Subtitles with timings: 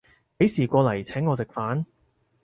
[0.39, 1.85] 幾時過來請我食飯